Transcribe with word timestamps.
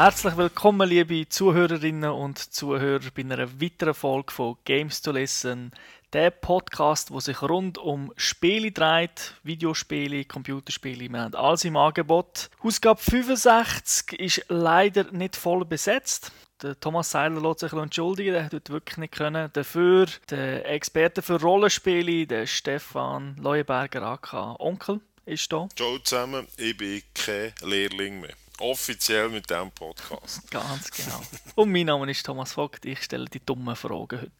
Herzlich 0.00 0.36
willkommen, 0.36 0.88
liebe 0.88 1.28
Zuhörerinnen 1.28 2.12
und 2.12 2.38
Zuhörer, 2.38 3.10
bei 3.16 3.22
einer 3.22 3.60
weiteren 3.60 3.94
Folge 3.94 4.32
von 4.32 4.56
Games 4.62 5.02
to 5.02 5.10
Listen. 5.10 5.72
Der 6.12 6.30
Podcast, 6.30 7.10
wo 7.10 7.18
sich 7.18 7.42
rund 7.42 7.78
um 7.78 8.12
Spiele 8.16 8.70
dreht, 8.70 9.34
Videospiele, 9.42 10.24
Computerspiele, 10.24 11.08
wir 11.08 11.20
haben 11.20 11.34
alles 11.34 11.64
im 11.64 11.76
Angebot. 11.76 12.48
Ausgabe 12.62 13.00
65 13.02 14.20
ist 14.20 14.44
leider 14.46 15.10
nicht 15.10 15.34
voll 15.34 15.64
besetzt. 15.64 16.30
Der 16.62 16.78
Thomas 16.78 17.10
Seiler 17.10 17.40
lässt 17.40 17.58
sich 17.58 17.72
entschuldigen, 17.72 18.34
der 18.34 18.44
hat 18.44 18.70
wirklich 18.70 18.98
nicht 18.98 19.14
können. 19.14 19.50
Dafür 19.52 20.06
der 20.30 20.64
Experte 20.70 21.22
für 21.22 21.40
Rollenspiele, 21.40 22.24
der 22.24 22.46
Stefan 22.46 23.34
Leuenberger, 23.40 24.02
AK 24.02 24.60
Onkel, 24.60 25.00
ist 25.26 25.52
da. 25.52 25.66
Ciao 25.74 25.98
zusammen, 25.98 26.46
ich 26.56 26.76
bin 26.76 27.02
kein 27.14 27.52
Lehrling 27.62 28.20
mehr. 28.20 28.36
Offiziell 28.60 29.28
mit 29.28 29.48
diesem 29.48 29.70
Podcast. 29.70 30.50
Ganz 30.50 30.90
genau. 30.90 31.20
Und 31.54 31.70
mein 31.70 31.86
Name 31.86 32.10
ist 32.10 32.26
Thomas 32.26 32.52
Vogt. 32.52 32.84
Ich 32.84 33.02
stelle 33.02 33.26
die 33.26 33.44
dummen 33.44 33.76
Fragen 33.76 34.20
heute. 34.20 34.30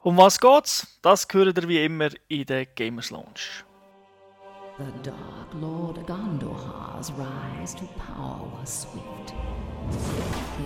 Um 0.00 0.16
was 0.16 0.40
geht's? 0.40 0.86
Das 1.02 1.26
hört 1.30 1.58
ihr 1.58 1.68
wie 1.68 1.84
immer 1.84 2.08
in 2.28 2.46
der 2.46 2.64
Gamers 2.64 3.10
Lounge. 3.10 3.64
The 4.78 4.84
Dark 5.02 5.52
Lord 5.60 6.06
Gondor's 6.06 7.12
rise 7.12 7.74
to 7.76 7.84
power 7.98 8.50
was 8.58 8.82
swift. 8.82 9.34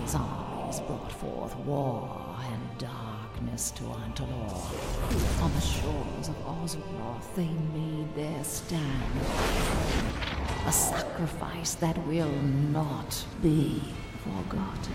His 0.03 0.15
armies 0.15 0.79
brought 0.81 1.11
forth 1.11 1.55
war 1.65 2.37
and 2.51 2.79
darkness 2.79 3.71
to 3.73 3.83
Antolor. 3.85 4.71
On 5.41 5.51
the 5.55 5.61
shores 5.61 6.29
of 6.29 6.35
Osroth 6.45 7.35
they 7.35 7.49
made 7.73 8.15
their 8.15 8.43
stand. 8.43 8.83
A 10.65 10.71
sacrifice 10.71 11.75
that 11.75 11.97
will 12.07 12.31
not 12.71 13.25
be 13.41 13.81
forgotten. 14.23 14.93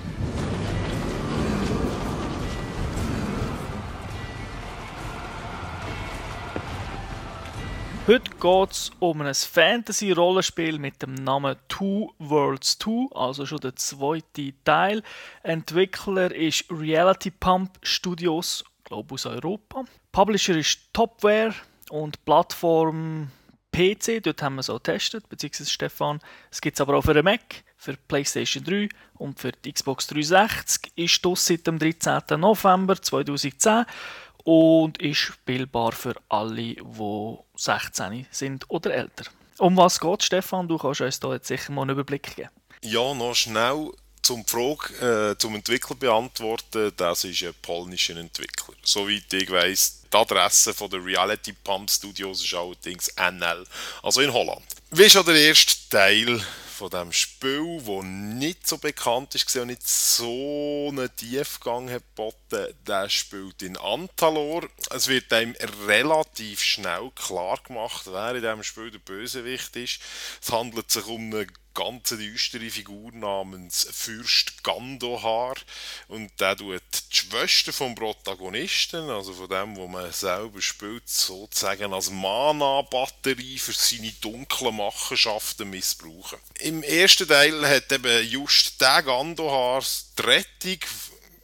Heute 8.06 8.30
geht 8.41 8.70
es 8.70 8.91
um 9.00 9.20
ein 9.20 9.34
Fantasy-Rollenspiel 9.34 10.78
mit 10.78 11.02
dem 11.02 11.12
Namen 11.12 11.56
Two 11.69 12.14
Worlds 12.19 12.78
2, 12.78 13.14
also 13.14 13.44
schon 13.44 13.58
der 13.58 13.77
zweite 13.77 14.55
Teil. 14.64 15.03
Entwickler 15.42 16.34
ist 16.34 16.64
Reality 16.70 17.30
Pump 17.30 17.78
Studios, 17.82 18.64
glaube 18.84 19.12
aus 19.12 19.27
Europa. 19.27 19.84
Publisher 20.12 20.56
ist 20.56 20.94
Topware 20.94 21.53
und 21.91 22.25
Plattform 22.25 23.30
PC, 23.72 24.22
dort 24.22 24.42
haben 24.42 24.56
wir 24.56 24.61
es 24.61 24.70
auch 24.70 24.83
getestet, 24.83 25.28
beziehungsweise 25.28 25.70
Stefan. 25.70 26.20
Es 26.50 26.61
gibt 26.61 26.77
es 26.77 26.80
aber 26.80 26.97
auch 26.97 27.02
für 27.02 27.14
den 27.14 27.24
Mac, 27.24 27.64
für 27.77 27.92
die 27.92 28.00
PlayStation 28.08 28.64
3 28.64 28.88
und 29.14 29.38
für 29.38 29.52
die 29.52 29.72
Xbox 29.72 30.06
360. 30.08 30.92
Ist 30.97 31.25
das 31.25 31.47
seit 31.47 31.66
dem 31.66 31.78
13. 31.78 32.41
November 32.41 33.00
2010 33.00 33.84
und 34.44 34.98
ist 34.98 35.19
spielbar 35.19 35.92
für 35.92 36.14
alle, 36.28 36.75
die 36.75 37.38
16 37.56 38.27
sind 38.30 38.64
oder 38.69 38.94
älter. 38.94 39.25
Um 39.58 39.77
was 39.77 40.00
geht 40.00 40.22
Stefan? 40.22 40.69
Du 40.69 40.78
kannst 40.78 41.00
uns 41.00 41.20
da 41.20 41.32
jetzt 41.34 41.48
sicher 41.48 41.72
mal 41.72 41.82
einen 41.82 41.91
Überblick 41.91 42.36
geben. 42.36 42.50
Ja, 42.82 43.12
noch 43.12 43.34
schnell 43.34 43.91
zum 44.29 44.45
Frage 44.45 45.31
äh, 45.33 45.39
zum 45.39 45.55
Entwickler 45.55 45.97
beantworten. 45.97 46.93
Das 46.98 47.25
ist 47.25 47.43
ein 47.43 47.55
polnischer 47.62 48.15
Entwickler. 48.19 48.75
Soweit 48.83 49.33
ich 49.33 49.51
weiß, 49.51 50.03
die 50.12 50.17
Adresse 50.19 50.75
von 50.75 50.91
der 50.91 51.03
Reality 51.03 51.55
Pump 51.55 51.91
Studios 51.91 52.45
ist 52.45 52.53
allerdings 52.53 53.09
NL, 53.17 53.65
also 54.03 54.21
in 54.21 54.31
Holland. 54.31 54.67
Wie 54.91 55.09
schon 55.09 55.25
der 55.25 55.37
erste 55.37 55.77
Teil 55.89 56.43
von 56.79 56.91
dem 56.91 57.11
Spiel, 57.11 57.81
wo 57.84 58.03
nicht 58.03 58.67
so 58.67 58.77
bekannt 58.77 59.34
ist 59.34 59.56
und 59.56 59.69
nicht 59.69 59.89
so 59.89 60.88
einen 60.91 61.09
Tiefgang 61.17 61.91
hat 61.91 62.03
geboten, 62.15 62.75
der 62.87 63.09
spielt 63.09 63.62
in 63.62 63.78
Antalor. 63.78 64.69
Es 64.91 65.09
wird 65.09 65.33
einem 65.33 65.56
relativ 65.87 66.62
schnell 66.62 67.11
klar 67.15 67.59
gemacht, 67.67 68.03
wer 68.05 68.34
in 68.34 68.43
diesem 68.43 68.62
Spiel 68.62 68.91
der 68.91 68.99
Bösewicht 68.99 69.75
ist. 69.77 70.00
Es 70.43 70.53
handelt 70.53 70.91
sich 70.91 71.06
um 71.06 71.33
eine 71.33 71.47
ganz 71.75 72.09
düstere 72.09 72.71
Figur 72.71 73.12
namens 73.12 73.87
Fürst 73.93 74.65
Gandohar 74.65 75.55
und 76.09 76.31
der 76.41 76.56
tut 76.56 76.83
die 77.12 77.17
Schwester 77.17 77.73
vom 77.73 77.95
Protagonisten, 77.95 79.09
also 79.11 79.33
von 79.33 79.49
dem, 79.49 79.77
wo 79.77 79.87
man 79.87 80.11
selber 80.12 80.61
spielt, 80.61 81.09
sozusagen 81.09 81.93
als 81.93 82.11
Mana-Batterie 82.11 83.59
für 83.59 83.73
seine 83.73 84.12
dunklen 84.21 84.77
Machenschaften 84.77 85.71
missbrauchen. 85.71 86.39
Im 86.61 86.83
ersten 86.83 87.29
Teil 87.29 87.67
hat 87.67 87.93
eben 87.93 88.29
just 88.29 88.81
der 88.81 89.03
Gandohar 89.03 89.83
die 90.19 90.23
Rettung 90.23 90.79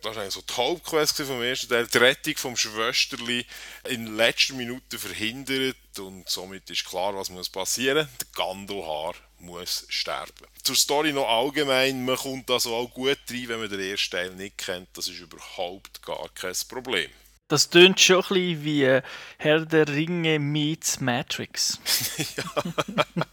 das 0.04 0.16
war 0.16 0.22
eigentlich 0.22 0.34
so 0.34 0.42
die 0.42 0.54
Hauptquest 0.54 1.16
vom 1.22 1.42
ersten 1.42 1.68
Teil, 1.68 1.86
die 1.86 1.98
Rettung 1.98 2.36
vom 2.36 2.56
Schwesterli 2.56 3.46
in 3.88 4.16
letzter 4.16 4.54
Minute 4.54 4.98
verhindert 4.98 5.76
und 5.98 6.28
somit 6.28 6.68
ist 6.68 6.84
klar, 6.84 7.16
was 7.16 7.30
muss 7.30 7.48
passieren. 7.48 8.08
Der 8.20 8.26
Gandohar 8.34 9.14
muss 9.38 9.86
sterben. 9.88 10.46
Zur 10.62 10.76
Story 10.76 11.12
noch 11.12 11.28
allgemein, 11.28 12.04
man 12.04 12.16
kommt 12.16 12.50
also 12.50 12.74
auch 12.74 12.92
gut 12.92 13.18
rein, 13.30 13.48
wenn 13.48 13.60
man 13.60 13.70
den 13.70 13.80
ersten 13.80 14.10
Teil 14.10 14.30
nicht 14.34 14.58
kennt, 14.58 14.88
das 14.94 15.08
ist 15.08 15.20
überhaupt 15.20 16.02
gar 16.02 16.28
kein 16.34 16.54
Problem. 16.68 17.10
Das 17.48 17.68
tönt 17.68 18.00
schon 18.00 18.16
ein 18.16 18.28
bisschen 18.28 18.64
wie 18.64 19.00
Herr 19.36 19.66
der 19.66 19.86
Ringe 19.86 20.38
meets 20.38 21.00
Matrix. 21.00 21.78
ja, 22.36 23.24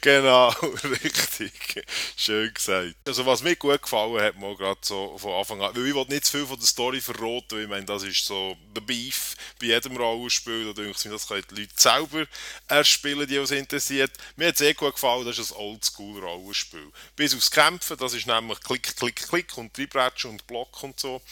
genau, 0.00 0.48
richtig. 0.50 1.84
Schön 2.16 2.52
gesagt. 2.52 2.96
Also 3.06 3.24
was 3.24 3.44
mir 3.44 3.54
gut 3.54 3.82
gefallen 3.82 4.20
hat, 4.20 4.36
mal 4.36 4.56
gerade 4.56 4.80
so 4.82 5.16
von 5.16 5.32
Anfang 5.34 5.62
an, 5.62 5.76
weil 5.76 5.86
ich 5.86 6.08
nicht 6.08 6.24
zu 6.24 6.38
viel 6.38 6.46
von 6.46 6.58
der 6.58 6.66
Story 6.66 7.00
verraten, 7.00 7.52
weil 7.52 7.62
ich 7.62 7.68
meine, 7.68 7.84
das 7.84 8.02
ist 8.02 8.24
so 8.24 8.56
der 8.74 8.80
Beef 8.80 9.36
bei 9.60 9.66
jedem 9.66 9.96
Rollenspiel, 9.96 10.66
da 10.66 10.72
denke 10.72 10.96
ich 10.98 11.04
mir, 11.04 11.12
das 11.12 11.28
können 11.28 11.44
die 11.52 11.60
Leute 11.60 11.72
selber 11.76 12.26
erspielen, 12.66 13.28
die 13.28 13.38
uns 13.38 13.52
interessiert. 13.52 14.10
Mir 14.34 14.48
hat 14.48 14.54
es 14.54 14.58
sehr 14.58 14.74
gut 14.74 14.94
gefallen, 14.94 15.24
das 15.24 15.38
ist 15.38 15.52
ein 15.52 15.58
Oldschool-Rollenspiel. 15.58 16.90
Bis 17.14 17.32
aufs 17.32 17.50
Kämpfen, 17.50 17.96
das 17.96 18.14
ist 18.14 18.26
nämlich 18.26 18.58
Klick, 18.60 18.96
Klick, 18.96 19.28
Klick 19.28 19.56
und 19.56 19.72
Treibrätschen 19.72 20.32
und 20.32 20.46
Block 20.48 20.82
und 20.82 20.98
so. 20.98 21.22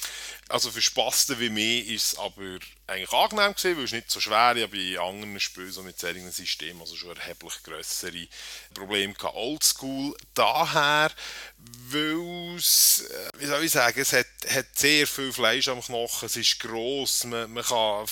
Also 0.48 0.70
für 0.70 0.82
Spasten 0.82 1.40
wie 1.40 1.50
mir 1.50 1.84
ist 1.86 2.12
es 2.12 2.18
aber 2.20 2.58
eigentlich 2.86 3.12
angenehm 3.12 3.54
gewesen, 3.54 3.76
weil 3.76 3.84
es 3.84 3.92
nicht 3.92 4.10
so 4.10 4.20
schwer 4.20 4.56
ist, 4.56 4.70
bei 4.70 4.98
anderen 4.98 5.40
Spielen 5.40 5.72
so 5.72 5.82
mit 5.82 5.98
solchen 5.98 6.30
Systemen 6.30 6.80
also 6.80 6.96
schon 6.96 7.16
erheblich 7.16 7.54
grössere 7.62 8.28
Probleme 8.74 9.14
gehabt. 9.14 9.34
Oldschool 9.34 10.14
daher, 10.34 11.10
weil 11.88 12.56
es, 12.56 13.04
äh, 13.10 13.40
wie 13.40 13.46
soll 13.46 13.64
ich 13.64 13.72
sagen, 13.72 14.00
es 14.00 14.12
hat, 14.12 14.26
hat 14.48 14.66
sehr 14.74 15.06
viel 15.06 15.32
Fleisch 15.32 15.68
am 15.68 15.80
Knochen, 15.80 16.26
es 16.26 16.36
ist 16.36 16.60
gross, 16.60 17.24
man, 17.24 17.52
man 17.52 17.64
kann 17.64 18.06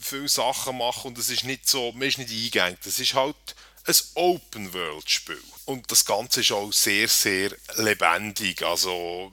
viele 0.00 0.28
Sachen 0.28 0.78
machen 0.78 1.08
und 1.08 1.18
es 1.18 1.30
ist 1.30 1.44
nicht 1.44 1.68
so, 1.68 1.92
man 1.92 2.08
ist 2.08 2.18
nicht 2.18 2.30
eingegangen. 2.30 2.78
Es 2.84 2.98
ist 2.98 3.14
halt 3.14 3.36
ein 3.86 3.94
Open-World-Spiel. 4.14 5.42
Und 5.64 5.90
das 5.92 6.04
Ganze 6.04 6.40
ist 6.40 6.50
auch 6.50 6.72
sehr, 6.72 7.06
sehr 7.06 7.52
lebendig. 7.76 8.62
Also, 8.62 9.32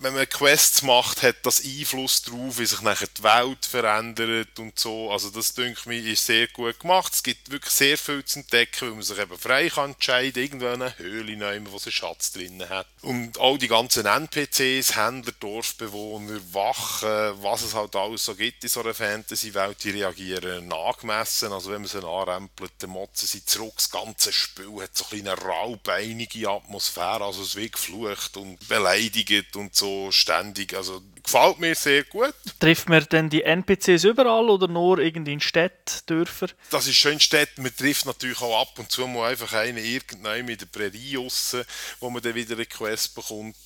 wenn 0.00 0.12
man 0.12 0.28
Quests 0.28 0.82
macht, 0.82 1.22
hat 1.22 1.36
das 1.44 1.64
Einfluss 1.64 2.22
darauf, 2.22 2.58
wie 2.58 2.66
sich 2.66 2.82
nachher 2.82 3.08
die 3.08 3.22
Welt 3.22 3.64
verändert 3.64 4.58
und 4.58 4.78
so. 4.78 5.10
Also, 5.10 5.30
das, 5.30 5.54
denke 5.54 5.94
ich, 5.94 6.06
ist 6.06 6.26
sehr 6.26 6.48
gut 6.48 6.78
gemacht. 6.80 7.14
Es 7.14 7.22
gibt 7.22 7.50
wirklich 7.50 7.72
sehr 7.72 7.96
viel 7.96 8.22
zu 8.22 8.40
entdecken, 8.40 8.88
weil 8.88 8.94
man 8.94 9.02
sich 9.02 9.18
eben 9.18 9.38
frei 9.38 9.70
kann 9.70 9.92
entscheiden, 9.92 10.42
irgendwo 10.42 10.66
eine 10.66 10.96
Höhle 10.98 11.36
nehmen, 11.36 11.70
wo 11.70 11.76
es 11.76 11.84
einen 11.84 11.92
Schatz 11.92 12.32
drin 12.32 12.68
hat. 12.68 12.86
Und 13.00 13.38
auch 13.38 13.56
die 13.56 13.68
ganzen 13.68 14.04
NPCs, 14.04 14.94
Händler, 14.94 15.32
Dorfbewohner, 15.40 16.38
Wachen, 16.52 17.42
was 17.42 17.62
es 17.62 17.74
halt 17.74 17.96
alles 17.96 18.26
so 18.26 18.34
gibt 18.34 18.62
in 18.62 18.68
so 18.68 18.80
einer 18.82 18.94
Fantasy-Welt, 18.94 19.82
die 19.84 19.90
reagieren 19.90 20.70
angemessen. 20.70 21.50
Also, 21.50 21.70
wenn 21.70 21.80
man 21.80 21.88
sie 21.88 22.06
anrempelt, 22.06 22.72
dann 22.78 22.90
motzen 22.90 23.26
sie 23.26 23.44
zurück. 23.44 23.81
Das 23.82 23.90
ganze 23.90 24.32
Spiel 24.32 24.80
hat 24.80 24.96
so 24.96 25.04
ein 25.06 25.24
kleinen 25.24 25.36
raubeinige 25.36 26.48
Atmosphäre, 26.48 27.24
also 27.24 27.42
es 27.42 27.56
wird 27.56 27.72
geflucht 27.72 28.36
und 28.36 28.68
beleidigt 28.68 29.56
und 29.56 29.74
so 29.74 30.12
ständig. 30.12 30.76
Also 30.76 31.02
gefällt 31.22 31.58
mir 31.58 31.74
sehr 31.74 32.04
gut. 32.04 32.34
Trifft 32.60 32.88
man 32.88 33.04
denn 33.10 33.30
die 33.30 33.42
NPCs 33.42 34.04
überall 34.04 34.50
oder 34.50 34.68
nur 34.68 34.98
irgendwie 34.98 35.32
in 35.32 35.40
Städten, 35.40 36.00
Dörfer? 36.06 36.48
Das 36.70 36.86
ist 36.86 36.96
schön 36.96 37.14
in 37.14 37.20
Städten. 37.20 37.62
Man 37.62 37.74
trifft 37.74 38.06
natürlich 38.06 38.40
auch 38.40 38.60
ab 38.60 38.78
und 38.78 38.90
zu 38.90 39.06
mal 39.06 39.30
einfach 39.30 39.52
einen 39.52 39.78
irgendwann 39.78 40.44
mit 40.44 40.60
der 40.60 40.66
Prärie 40.66 41.16
raus, 41.16 41.56
wo 42.00 42.10
man 42.10 42.22
dann 42.22 42.34
wieder 42.34 42.54
eine 42.54 42.66
Quest 42.66 43.14
bekommt. 43.14 43.56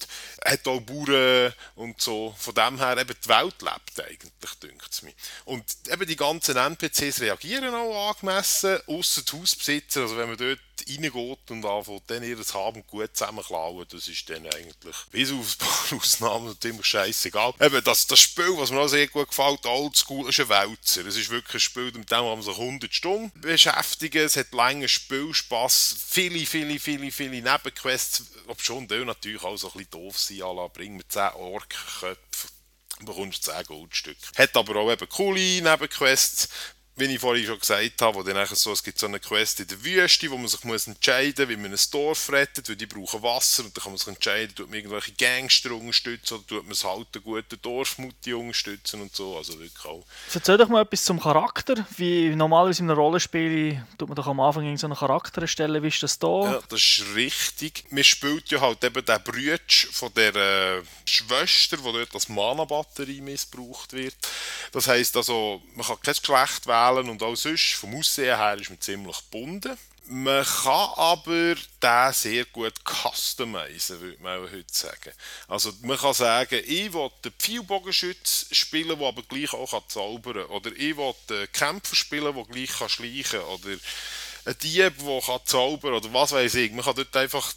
Hat 0.45 0.67
auch 0.67 0.81
Bauern 0.81 1.53
und 1.75 2.01
so. 2.01 2.35
Von 2.39 2.55
dem 2.55 2.79
her 2.79 2.99
eben 2.99 3.17
die 3.23 3.29
Welt 3.29 3.63
lebt 3.63 4.09
eigentlich, 4.09 4.55
dünkt 4.63 4.89
es 4.91 5.03
mir. 5.03 5.13
Und 5.45 5.65
eben 5.91 6.07
die 6.07 6.17
ganzen 6.17 6.57
NPCs 6.57 7.21
reagieren 7.21 7.75
auch 7.75 8.11
angemessen, 8.11 8.79
außer 8.87 9.23
die 9.23 9.37
Hausbesitzer. 9.37 10.06
Also 10.07 10.19
wenn 10.19 10.29
man 10.29 10.39
dort 10.39 10.61
reingeht 10.89 11.51
und 11.51 11.65
anfängt 11.65 12.03
dann 12.07 12.23
ihr 12.23 12.39
Haben 12.55 12.87
gut 12.87 13.11
zusammenklauen, 13.13 13.87
das 13.91 14.07
ist 14.07 14.31
dann 14.31 14.47
eigentlich, 14.47 14.97
bis 15.11 15.33
auf 15.33 15.57
ein 15.59 15.67
paar 15.67 15.99
Ausnahmen, 15.99 16.57
ziemlich 16.61 16.87
scheißegal. 16.87 17.55
Eben, 17.61 17.83
das, 17.83 18.07
das 18.07 18.21
Spiel, 18.21 18.57
was 18.57 18.71
mir 18.71 18.79
auch 18.79 18.87
sehr 18.87 19.09
gut 19.09 19.27
gefällt, 19.27 19.67
Oldschool, 19.67 20.29
ist 20.29 20.39
ein 20.39 20.49
Wälzer. 20.49 21.05
Es 21.05 21.17
ist 21.17 21.29
wirklich 21.31 21.55
ein 21.55 21.61
Spiel, 21.61 21.87
mit 21.87 22.09
dem 22.09 22.25
man 22.25 22.41
sich 22.41 22.57
100 22.57 22.95
Stunden 22.95 23.41
beschäftigen. 23.41 24.25
Es 24.25 24.37
hat 24.37 24.53
langen 24.53 24.89
Spielspaß, 24.89 25.97
viele, 26.07 26.47
viele, 26.47 26.79
viele, 26.79 27.11
viele 27.11 27.43
Nebenquests, 27.43 28.23
ob 28.47 28.63
schon 28.63 28.87
die 28.87 29.05
natürlich 29.05 29.43
auch 29.43 29.57
so 29.57 29.67
ein 29.67 29.73
bisschen 29.73 29.91
doof 29.91 30.21
sind, 30.21 30.39
la, 30.39 30.69
bring 30.69 30.95
mir 30.95 31.09
10 31.09 31.31
Ork-Köpfe, 31.35 32.49
bekommst 33.01 33.43
10 33.43 33.65
Goldstücke. 33.65 34.21
Hat 34.37 34.57
aber 34.57 34.77
auch 34.77 34.93
eben 34.93 35.09
coole 35.09 35.41
Nebenquests, 35.41 36.49
wie 36.97 37.05
ich 37.05 37.21
vorhin 37.21 37.45
schon 37.45 37.59
gesagt 37.61 38.01
habe, 38.01 38.17
wo 38.17 38.23
dann 38.23 38.47
so, 38.47 38.73
es 38.73 38.83
gibt 38.83 38.99
so 38.99 39.07
eine 39.07 39.21
Quest 39.21 39.61
in 39.61 39.69
der 39.69 39.85
Wüste, 39.85 40.31
wo 40.31 40.39
man 40.39 40.49
sich 40.49 40.65
muss 40.65 40.87
entscheiden 40.87 41.47
muss, 41.47 41.49
wie 41.49 41.61
man 41.61 41.73
ein 41.73 41.81
Dorf 41.91 42.31
rettet, 42.33 42.69
weil 42.69 42.77
die 42.77 42.87
brauchen 42.87 43.23
Wasser 43.23 43.65
und 43.65 43.77
dann 43.77 43.83
kann 43.83 43.93
man 43.93 43.99
sich 43.99 44.09
entscheiden, 44.09 44.55
tut 44.55 44.71
man 44.71 44.79
irgendwelche 44.79 45.13
Gangster 45.13 45.73
unterstützen 45.73 46.35
oder 46.35 46.47
tut 46.47 46.63
man 46.65 46.73
es 46.73 46.85
halt 46.85 47.09
einen 47.15 47.23
guten 47.23 47.61
Dorfmutti 47.61 48.33
unterstützen 48.33 49.03
und 49.03 49.15
so, 49.15 49.37
also 49.37 49.59
wirklich 49.61 49.85
auch. 49.85 50.07
Erzähl 50.33 50.57
doch 50.57 50.69
mal 50.69 50.83
etwas 50.83 51.05
zum 51.05 51.21
Charakter, 51.21 51.87
wie 51.99 52.35
normalerweise 52.35 52.83
in 52.83 52.91
einem 52.91 52.99
Rollenspiel 52.99 53.85
tut 53.99 54.09
man 54.09 54.17
doch 54.17 54.27
am 54.27 54.41
Anfang 54.41 54.77
so 54.79 54.87
einen 54.87 54.97
Charakter 54.97 55.43
erstellen, 55.43 55.83
wie 55.83 55.89
ist 55.89 56.03
das 56.03 56.19
da? 56.19 56.45
Ja, 56.45 56.63
das 56.69 56.81
ist 56.81 57.05
richtig. 57.15 57.85
Man 57.91 58.05
spielt 58.05 58.51
ja 58.51 58.61
halt 58.63 58.83
eben 58.83 59.05
den 59.05 59.23
Brütsch 59.23 59.89
von 59.93 60.13
der 60.15 60.35
äh, 60.35 60.83
Schwester, 61.05 61.77
wo 61.83 61.93
dort 61.93 62.15
als 62.15 62.29
Mana-Batterie 62.31 63.21
missbraucht 63.21 63.93
wird. 63.93 64.15
Das 64.73 64.89
heisst 64.89 65.17
also, 65.17 65.61
man 65.75 65.87
kann 65.87 66.01
kein 66.01 66.15
Geschlecht 66.15 66.67
wählen, 66.67 66.86
wählen 66.87 67.09
und 67.09 67.23
auch 67.23 67.35
sonst 67.35 67.75
vom 67.75 67.95
Aussehen 67.97 68.37
her 68.37 68.57
ist 68.59 68.71
man 68.71 68.81
ziemlich 68.81 69.17
gebunden. 69.31 69.77
Man 70.09 70.45
kann 70.45 70.91
aber 70.97 71.57
den 71.83 72.13
sehr 72.13 72.45
gut 72.45 72.75
customizen, 72.85 74.01
würde 74.01 74.23
man 74.23 74.41
heute 74.43 74.65
sagen. 74.71 75.13
Also 75.49 75.73
man 75.83 75.99
kann 75.99 76.15
sagen, 76.15 76.63
ich 76.65 76.93
will 76.93 77.11
den 77.25 77.33
Pfeilbogenschütz 77.33 78.47
spielen, 78.53 78.99
der 78.99 79.09
aber 79.09 79.23
gleich 79.23 79.53
auch 79.53 79.89
zaubern 79.89 80.47
kann. 80.47 80.57
Oder 80.57 80.71
ich 80.77 80.97
will 80.97 81.15
den 81.29 81.51
Kämpfer 81.51 81.97
spielen, 81.97 82.35
der 82.35 82.45
gleich 82.45 82.79
kann 82.79 82.89
schleichen 82.89 83.41
kann. 83.41 83.49
Oder 83.49 83.79
ein 84.45 84.59
Dieb, 84.63 84.95
der 84.99 85.21
kann 85.23 85.41
zaubern 85.45 85.95
Oder 85.95 86.13
was 86.13 86.31
weiß 86.31 86.55
ich. 86.55 86.71
Man 86.71 86.85
kann 86.85 86.95
dort 86.95 87.17
einfach 87.17 87.53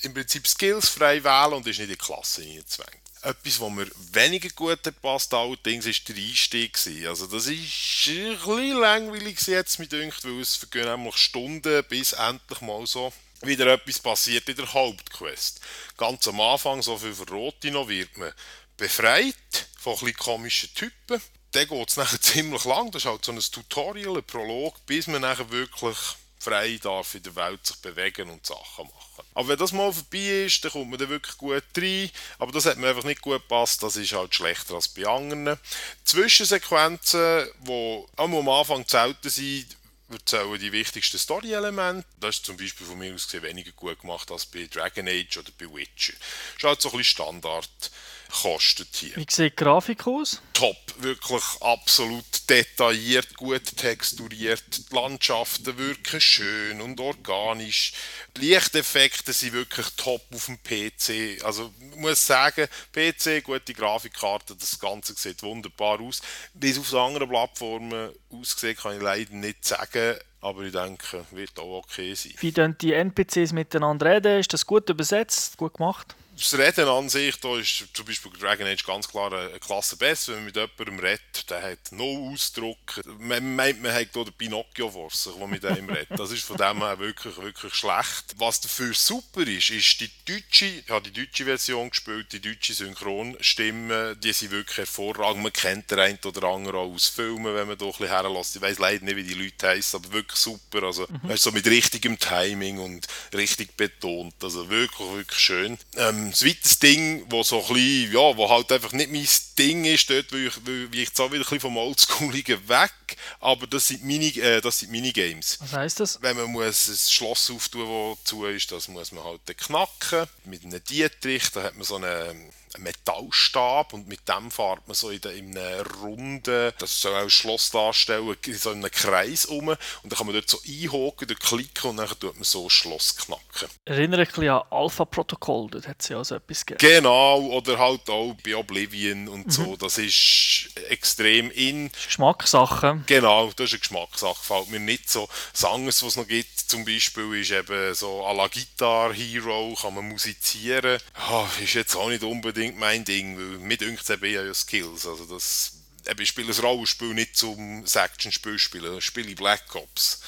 im 0.00 0.14
Prinzip 0.14 0.48
Skills 0.48 0.88
frei 0.88 1.22
wählen 1.22 1.52
und 1.52 1.66
ist 1.66 1.78
nicht 1.78 1.90
in 1.90 1.92
die 1.92 1.96
Klasse 1.96 2.42
hineingezwängt. 2.42 2.99
Etwas, 3.22 3.60
was 3.60 3.70
mir 3.70 3.86
weniger 4.12 4.48
gut 4.50 4.80
passt, 5.02 5.34
allerdings, 5.34 5.86
ist 5.86 6.08
der 6.08 6.16
Einstieg. 6.16 6.78
Also 7.06 7.26
das 7.26 7.46
ist 7.46 8.08
ein 8.08 8.36
bisschen 8.36 8.80
langweilig 8.80 9.38
jetzt, 9.46 9.78
mir 9.78 9.86
dünkt, 9.86 10.24
weil 10.24 10.40
es 10.40 10.56
vergehen 10.56 10.86
nämlich 10.86 11.16
Stunden, 11.16 11.84
bis 11.88 12.12
endlich 12.14 12.60
mal 12.62 12.86
so 12.86 13.12
wieder 13.42 13.66
etwas 13.66 13.98
passiert 13.98 14.48
in 14.48 14.56
der 14.56 14.72
Hauptquest. 14.72 15.60
Ganz 15.96 16.26
am 16.28 16.40
Anfang, 16.40 16.82
so 16.82 16.96
viel 16.96 17.14
verrote 17.14 17.70
noch, 17.70 17.88
wird 17.88 18.16
man 18.16 18.32
befreit 18.76 19.34
von 19.78 19.96
ein 20.02 20.14
komischen 20.14 20.72
Typen. 20.74 21.20
Dann 21.52 21.68
geht 21.68 21.88
es 21.88 21.96
nachher 21.96 22.20
ziemlich 22.22 22.64
lang, 22.64 22.90
das 22.90 23.02
ist 23.02 23.10
halt 23.10 23.24
so 23.24 23.32
ein 23.32 23.40
Tutorial, 23.40 24.16
ein 24.16 24.24
Prolog, 24.24 24.84
bis 24.86 25.06
man 25.06 25.22
nachher 25.22 25.50
wirklich 25.50 25.96
frei 26.40 26.78
darf 26.82 27.14
in 27.14 27.22
der 27.22 27.36
Welt 27.36 27.64
sich 27.66 27.76
bewegen 27.76 28.30
und 28.30 28.44
Sachen 28.44 28.86
machen. 28.86 29.26
Aber 29.34 29.48
wenn 29.48 29.58
das 29.58 29.72
mal 29.72 29.92
vorbei 29.92 30.44
ist, 30.46 30.64
dann 30.64 30.72
kommt 30.72 30.90
man 30.90 30.98
dann 30.98 31.10
wirklich 31.10 31.36
gut 31.36 31.62
rein. 31.76 32.10
Aber 32.38 32.50
das 32.50 32.64
hat 32.64 32.78
mir 32.78 32.88
einfach 32.88 33.04
nicht 33.04 33.20
gut 33.20 33.42
gepasst. 33.42 33.82
Das 33.82 33.96
ist 33.96 34.12
halt 34.12 34.34
schlechter 34.34 34.74
als 34.74 34.88
bei 34.88 35.06
anderen. 35.06 35.58
Zwischensequenzen, 36.04 37.48
die 37.60 38.04
am 38.16 38.48
Anfang 38.48 38.84
selten 38.88 39.28
sind, 39.28 39.76
erzählen 40.10 40.58
die 40.58 40.72
wichtigsten 40.72 41.18
Story-Elemente. 41.18 42.08
Das 42.18 42.36
ist 42.36 42.46
zum 42.46 42.56
Beispiel 42.56 42.86
von 42.86 42.98
mir 42.98 43.14
aus 43.14 43.26
gesehen 43.26 43.42
weniger 43.42 43.72
gut 43.72 44.00
gemacht 44.00 44.30
als 44.30 44.46
bei 44.46 44.66
Dragon 44.66 45.06
Age 45.06 45.38
oder 45.38 45.50
bei 45.58 45.66
Witcher. 45.66 46.14
Das 46.14 46.56
ist 46.56 46.64
halt 46.64 46.80
so 46.80 46.88
ein 46.90 46.98
bisschen 46.98 47.12
Standard 47.12 47.90
kostet 48.30 48.88
hier. 48.94 49.16
Wie 49.16 49.26
sieht 49.28 49.52
die 49.52 49.56
Grafik 49.56 50.06
aus? 50.06 50.40
Top, 50.52 50.76
wirklich 50.98 51.42
absolut 51.60 52.24
detailliert, 52.48 53.36
gut 53.36 53.76
texturiert. 53.76 54.90
Die 54.90 54.94
Landschaften 54.94 55.76
wirken 55.78 56.20
schön 56.20 56.80
und 56.80 57.00
organisch. 57.00 57.92
Die 58.36 58.46
Lichteffekte 58.46 59.32
sind 59.32 59.52
wirklich 59.52 59.86
top 59.96 60.22
auf 60.34 60.46
dem 60.46 60.58
PC. 60.62 61.44
Also 61.44 61.72
ich 61.90 61.96
muss 61.96 62.26
sagen, 62.26 62.68
PC, 62.92 63.42
gute 63.42 63.74
Grafikkarte, 63.74 64.56
das 64.56 64.78
Ganze 64.78 65.14
sieht 65.14 65.42
wunderbar 65.42 66.00
aus. 66.00 66.22
Wie 66.54 66.70
es 66.70 66.78
auf 66.78 66.94
anderen 66.94 67.28
Plattformen 67.28 68.10
aussieht, 68.30 68.78
kann 68.78 68.96
ich 68.96 69.02
leider 69.02 69.32
nicht 69.34 69.64
sagen. 69.64 70.16
Aber 70.42 70.62
ich 70.62 70.72
denke, 70.72 71.26
wird 71.32 71.58
auch 71.58 71.80
okay 71.80 72.14
sein. 72.14 72.32
Wie 72.38 72.52
können 72.52 72.76
die 72.80 72.94
NPCs 72.94 73.52
miteinander 73.52 74.06
reden? 74.06 74.40
Ist 74.40 74.52
das 74.52 74.64
gut 74.64 74.88
übersetzt, 74.88 75.58
gut 75.58 75.74
gemacht? 75.74 76.16
Das 76.40 76.58
Reden 76.58 76.88
an 76.88 77.08
sich, 77.08 77.36
da 77.40 77.58
ist 77.58 77.84
zum 77.92 78.06
Beispiel 78.06 78.32
Dragon 78.32 78.66
Age 78.66 78.84
ganz 78.84 79.08
klar 79.08 79.32
eine 79.32 79.58
Klasse 79.60 79.96
besser. 79.96 80.32
Wenn 80.32 80.44
man 80.44 80.46
mit 80.46 80.56
jemandem 80.56 80.98
redet, 80.98 81.50
der 81.50 81.62
hat 81.62 81.92
no 81.92 82.30
Ausdruck. 82.32 83.00
Man 83.18 83.54
meint, 83.54 83.82
man 83.82 83.92
hat 83.92 84.08
hier 84.12 84.24
den 84.24 84.32
Pinocchio 84.32 84.90
vor 84.90 85.10
sich, 85.10 85.34
der 85.34 85.46
mit 85.46 85.64
einem 85.64 85.90
redet. 85.90 86.18
Das 86.18 86.30
ist 86.30 86.44
von 86.44 86.56
dem 86.56 86.78
her 86.78 86.98
wirklich, 86.98 87.36
wirklich 87.36 87.74
schlecht. 87.74 88.34
Was 88.38 88.60
dafür 88.60 88.94
super 88.94 89.42
ist, 89.42 89.70
ist 89.70 90.00
die 90.00 90.10
deutsche, 90.26 90.66
ich 90.66 90.88
habe 90.88 91.10
die 91.10 91.24
deutsche 91.24 91.44
Version 91.44 91.90
gespielt, 91.90 92.32
die 92.32 92.40
deutsche 92.40 92.74
Synchronstimmen, 92.74 94.18
die 94.20 94.32
sind 94.32 94.50
wirklich 94.50 94.78
hervorragend. 94.78 95.42
Man 95.42 95.52
kennt 95.52 95.90
den 95.90 95.98
einen 95.98 96.18
oder 96.24 96.44
anderen 96.44 96.76
auch 96.76 96.94
aus 96.94 97.08
Filmen, 97.08 97.54
wenn 97.54 97.68
man 97.68 97.76
da 97.76 97.84
ein 97.84 97.90
bisschen 97.90 98.08
herlässt. 98.08 98.56
Ich 98.56 98.62
weiß 98.62 98.78
leider 98.78 99.04
nicht, 99.04 99.16
wie 99.16 99.24
die 99.24 99.34
Leute 99.34 99.68
heißen, 99.68 100.00
aber 100.00 100.12
wirklich 100.12 100.38
super. 100.38 100.84
Also, 100.84 101.06
mhm. 101.08 101.36
so 101.36 101.52
mit 101.52 101.66
richtigem 101.66 102.18
Timing 102.18 102.78
und 102.78 103.06
richtig 103.34 103.76
betont. 103.76 104.34
Also 104.42 104.68
wirklich, 104.70 105.08
wirklich 105.10 105.38
schön. 105.38 105.78
Ähm, 105.96 106.29
ein 106.30 106.34
zweites 106.34 106.78
Ding, 106.78 107.24
wo 107.28 107.42
so 107.42 107.60
ein 107.60 107.74
bisschen, 107.74 108.12
ja, 108.12 108.36
wo 108.36 108.48
halt 108.48 108.70
einfach 108.72 108.92
nicht 108.92 109.10
mein 109.10 109.26
Ding 109.58 109.84
ist, 109.84 110.08
dort 110.08 110.32
will 110.32 110.46
ich, 110.46 110.66
will 110.66 110.88
ich 110.92 111.08
jetzt 111.08 111.20
auch 111.20 111.30
wieder 111.30 111.40
ein 111.40 111.42
bisschen 111.42 111.60
vom 111.60 111.76
Oldschooligen 111.76 112.68
weg, 112.68 112.92
aber 113.40 113.66
das 113.66 113.88
sind, 113.88 114.04
Mini, 114.04 114.28
äh, 114.38 114.60
das 114.60 114.78
sind 114.78 114.92
Minigames. 114.92 115.58
Was 115.60 115.72
heisst 115.72 116.00
das? 116.00 116.22
Wenn 116.22 116.36
man 116.36 116.46
muss 116.46 116.88
ein 116.88 116.96
Schloss 116.96 117.50
auftun, 117.50 118.16
das 118.16 118.24
zu 118.24 118.46
ist, 118.46 118.70
das 118.72 118.88
muss 118.88 119.12
man 119.12 119.24
halt 119.24 119.40
knacken. 119.58 120.26
Mit 120.44 120.64
einem 120.64 120.82
Dietrich, 120.84 121.50
da 121.52 121.64
hat 121.64 121.76
man 121.76 121.84
so 121.84 121.96
eine 121.96 122.10
einen 122.20 122.52
Metallstab 122.78 123.92
und 123.92 124.08
mit 124.08 124.28
dem 124.28 124.50
fährt 124.50 124.86
man 124.86 124.94
so 124.94 125.10
in, 125.10 125.20
der, 125.20 125.34
in 125.34 125.56
einer 125.56 125.86
Runde, 126.02 126.74
das 126.78 127.00
soll 127.00 127.14
auch 127.14 127.22
ein 127.22 127.30
Schloss 127.30 127.70
darstellen, 127.70 128.36
so 128.52 128.70
in 128.70 128.78
einem 128.78 128.90
Kreis 128.90 129.46
um 129.46 129.68
und 129.68 129.78
dann 130.04 130.16
kann 130.16 130.26
man 130.26 130.34
dort 130.34 130.48
so 130.48 130.58
einhaken, 130.66 131.28
dort 131.28 131.40
klicken 131.40 131.90
und 131.90 131.96
dann 131.96 132.08
tut 132.08 132.34
man 132.34 132.44
so 132.44 132.64
ein 132.64 132.70
Schloss 132.70 133.16
knacken. 133.16 133.68
Erinnere 133.84 134.22
ein 134.22 134.26
bisschen 134.26 134.48
an 134.48 134.62
Alpha-Protokoll, 134.70 135.68
dort 135.70 135.88
hat 135.88 136.00
es 136.00 136.08
ja 136.08 136.18
auch 136.18 136.24
so 136.24 136.36
etwas 136.36 136.64
gegeben. 136.64 136.94
Genau, 136.94 137.40
oder 137.40 137.78
halt 137.78 138.08
auch 138.08 138.34
bei 138.44 138.54
Oblivion 138.54 139.28
und 139.28 139.46
mhm. 139.46 139.50
so, 139.50 139.76
das 139.76 139.98
ist 139.98 140.70
extrem 140.88 141.50
in. 141.50 141.90
Geschmackssache. 141.92 143.02
Genau, 143.06 143.50
das 143.56 143.66
ist 143.66 143.72
eine 143.72 143.80
Geschmackssache, 143.80 144.44
fällt 144.44 144.70
mir 144.70 144.80
nicht 144.80 145.10
so. 145.10 145.28
Das 145.52 145.64
was 145.64 146.02
es 146.02 146.16
noch 146.16 146.26
gibt, 146.26 146.58
zum 146.58 146.84
Beispiel, 146.84 147.40
ist 147.40 147.50
eben 147.50 147.94
so 147.94 148.24
à 148.24 148.32
la 148.32 148.48
Guitar 148.48 149.12
Hero, 149.12 149.74
kann 149.80 149.94
man 149.94 150.08
musizieren. 150.08 151.00
Oh, 151.30 151.46
ist 151.62 151.74
jetzt 151.74 151.96
auch 151.96 152.08
nicht 152.08 152.22
unbedingt 152.22 152.59
unbedingt 152.60 152.78
mein 152.78 153.04
Ding, 153.04 153.38
weil 153.38 153.58
mir 153.58 153.76
dünkt 153.78 154.08
eben 154.10 154.32
ja 154.32 154.52
Skills. 154.52 155.06
Also 155.06 155.24
das, 155.24 155.72
ich 156.18 156.28
spiele 156.28 156.52
ein 156.52 156.60
Rollenspiel 156.60 157.14
nicht 157.14 157.36
zum 157.36 157.84
Action-Spiel 157.86 158.58
spielen, 158.58 158.98
ich 158.98 159.04
spiele 159.04 159.34
Black 159.34 159.74
Ops. 159.74 160.20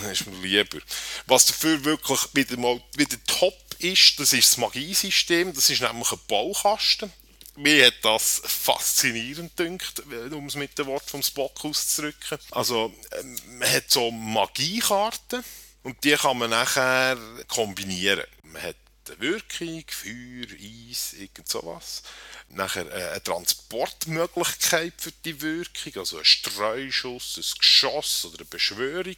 das 0.00 0.12
ist 0.12 0.26
mir 0.26 0.36
lieber. 0.36 0.78
Was 1.26 1.46
dafür 1.46 1.84
wirklich 1.84 2.20
wieder 2.32 2.56
mal 2.56 2.82
wieder 2.96 3.18
top 3.26 3.54
ist, 3.78 4.18
das 4.18 4.32
ist 4.32 4.52
das 4.52 4.56
Magiesystem. 4.56 5.52
Das 5.52 5.68
ist 5.68 5.82
nämlich 5.82 6.10
ein 6.10 6.20
Baukasten. 6.26 7.12
Mir 7.56 7.88
hat 7.88 7.96
das 8.02 8.40
faszinierend 8.44 9.58
dünkt, 9.58 10.00
um 10.30 10.46
es 10.46 10.54
mit 10.54 10.78
dem 10.78 10.86
Wort 10.86 11.10
vom 11.10 11.22
Spock 11.22 11.64
auszudrücken. 11.64 12.38
Also, 12.52 12.94
ähm, 13.18 13.36
man 13.58 13.70
hat 13.70 13.90
so 13.90 14.10
Magiekarten 14.12 15.42
und 15.82 16.02
die 16.04 16.12
kann 16.12 16.38
man 16.38 16.50
nachher 16.50 17.18
kombinieren. 17.48 18.24
Man 18.44 18.62
hat 18.62 18.76
Wirkung, 19.18 19.84
Feuer, 19.88 20.46
Eis, 20.60 21.14
irgend 21.14 21.48
sowas. 21.48 22.02
Nachher 22.50 22.86
äh, 22.90 23.10
eine 23.10 23.22
Transportmöglichkeit 23.22 24.94
für 24.96 25.12
die 25.24 25.40
Wirkung, 25.40 25.92
also 25.96 26.18
ein 26.18 26.24
Streuschuss, 26.24 27.36
ein 27.36 27.58
Geschoss 27.58 28.24
oder 28.24 28.38
eine 28.38 28.46
Beschwörung. 28.46 29.16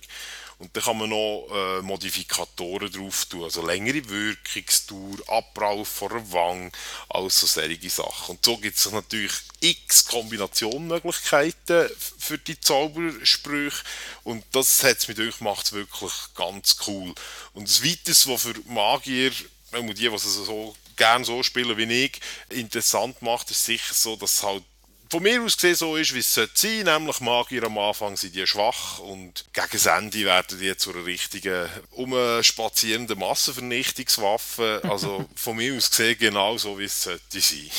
Und 0.61 0.77
dann 0.77 0.85
kann 0.85 0.99
man 0.99 1.09
noch 1.09 1.49
äh, 1.51 1.81
Modifikatoren 1.81 2.93
drauf 2.93 3.25
tun, 3.25 3.45
also 3.45 3.67
längere 3.67 4.07
Wirkungsdauer, 4.07 5.17
Abbrauch 5.27 5.87
vor 5.87 6.11
der 6.11 6.33
Wange, 6.33 6.71
alles 7.09 7.41
so 7.41 7.47
solche 7.47 7.89
Sachen. 7.89 8.37
Und 8.37 8.45
so 8.45 8.59
gibt 8.59 8.77
es 8.77 8.91
natürlich 8.91 9.33
x 9.61 10.05
Kombinationmöglichkeiten 10.05 11.89
für 12.19 12.37
die 12.37 12.61
Zaubersprüche 12.61 13.83
und 14.25 14.45
das 14.53 14.85
hat 14.85 14.99
es 14.99 15.09
mir 15.09 15.33
macht 15.41 15.67
es 15.67 15.73
wirklich 15.73 16.13
ganz 16.35 16.77
cool. 16.87 17.15
Und 17.55 17.67
das 17.67 17.83
Weiteres, 17.83 18.29
was 18.29 18.43
für 18.43 18.55
Magier 18.67 19.33
die, 19.73 19.95
die 19.95 20.07
es 20.07 20.23
so 20.23 20.75
gerne 20.97 21.25
so 21.25 21.43
spielen 21.43 21.77
wie 21.77 22.05
ich, 22.05 22.21
interessant 22.51 23.23
macht, 23.23 23.51
ist 23.51 23.65
sicher 23.65 23.95
so, 23.95 24.17
dass 24.17 24.43
halt 24.43 24.63
von 25.11 25.25
mir 25.25 25.43
aus 25.43 25.57
gesehen 25.57 25.75
so 25.75 25.97
ist, 25.97 26.15
wie 26.15 26.21
es 26.21 26.33
sollte 26.33 26.53
sein, 26.55 26.85
nämlich 26.85 27.21
Magier 27.21 27.65
am 27.65 27.77
Anfang 27.79 28.17
sind 28.17 28.33
die 28.33 28.47
schwach 28.47 29.01
und 29.01 29.45
gegen 29.53 29.67
das 29.73 29.87
Ende 29.87 30.25
werden 30.25 30.61
die 30.61 30.77
zu 30.77 30.93
einer 30.93 31.05
richtigen, 31.05 31.69
umspazierenden 31.91 33.19
Massenvernichtungswaffe. 33.19 34.81
Also 34.89 35.27
von 35.35 35.57
mir 35.57 35.75
aus 35.75 35.91
gesehen 35.91 36.17
genau 36.17 36.57
so, 36.59 36.79
wie 36.79 36.85
es 36.85 37.03
sollte 37.03 37.41
sein. 37.41 37.71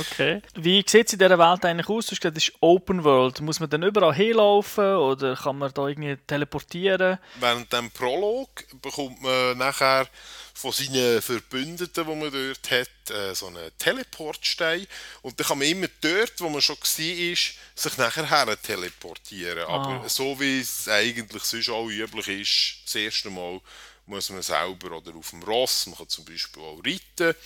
Okay. 0.00 0.42
Wie 0.56 0.84
sieht 0.84 1.06
es 1.06 1.12
in 1.12 1.20
dieser 1.20 1.38
Welt 1.38 1.64
eigentlich 1.64 1.88
aus? 1.88 2.06
Du 2.06 2.12
hast 2.12 2.20
gesagt, 2.20 2.38
es 2.38 2.48
ist 2.48 2.56
Open 2.58 3.04
World. 3.04 3.40
Muss 3.40 3.60
man 3.60 3.70
dann 3.70 3.84
überall 3.84 4.14
hinlaufen 4.14 4.96
oder 4.96 5.36
kann 5.36 5.58
man 5.58 5.72
da 5.72 5.86
irgendwie 5.86 6.16
teleportieren? 6.26 7.18
Während 7.38 7.72
dem 7.72 7.92
Prolog 7.92 8.48
bekommt 8.82 9.22
man 9.22 9.56
nachher 9.58 10.08
von 10.54 10.72
seinen 10.72 11.20
Verbündeten, 11.20 12.06
die 12.06 12.14
man 12.14 12.30
dort 12.30 12.70
hat, 12.70 13.10
äh, 13.10 13.34
so 13.34 13.48
einen 13.48 13.70
Teleportstein. 13.78 14.86
Und 15.22 15.38
dann 15.38 15.46
kann 15.48 15.58
man 15.58 15.66
immer 15.66 15.88
dort, 16.00 16.40
wo 16.40 16.48
man 16.48 16.62
schon 16.62 16.76
war, 16.76 17.36
sich 17.74 17.96
nachher 17.98 18.30
her 18.30 18.62
teleportieren. 18.62 19.66
Ah. 19.66 19.74
Aber 19.74 20.08
so 20.08 20.38
wie 20.38 20.60
es 20.60 20.88
eigentlich 20.88 21.42
sonst 21.42 21.68
auch 21.68 21.88
üblich 21.88 22.28
ist, 22.28 22.84
das 22.84 22.94
erste 22.94 23.30
Mal 23.30 23.60
muss 24.06 24.30
man 24.30 24.42
selber 24.42 24.96
oder 24.96 25.14
auf 25.16 25.30
dem 25.30 25.42
Ross, 25.42 25.86
man 25.86 25.96
kann 25.96 26.08
zum 26.08 26.24
Beispiel 26.24 26.62
auch 26.62 26.80
reiten, 26.84 27.36